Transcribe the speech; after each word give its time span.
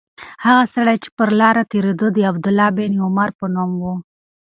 هغه 0.45 0.63
سړی 0.75 0.95
چې 1.03 1.09
پر 1.17 1.29
لاره 1.41 1.63
تېرېده 1.71 2.07
د 2.13 2.17
عبدالله 2.29 2.67
بن 2.77 2.93
عمر 3.05 3.29
په 3.39 3.45
نوم 3.55 3.71
و. 3.81 3.83